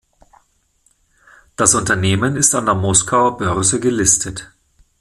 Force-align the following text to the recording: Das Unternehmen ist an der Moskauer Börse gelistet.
Das 1.55 1.75
Unternehmen 1.75 2.35
ist 2.35 2.55
an 2.55 2.65
der 2.65 2.73
Moskauer 2.73 3.37
Börse 3.37 3.79
gelistet. 3.79 4.49